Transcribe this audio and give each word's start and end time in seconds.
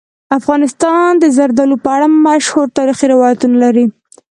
افغانستان 0.39 1.09
د 1.17 1.23
زردالو 1.37 1.75
په 1.83 1.89
اړه 1.95 2.07
مشهور 2.27 2.67
تاریخی 2.77 3.05
روایتونه 3.13 3.55
لري. 3.63 3.85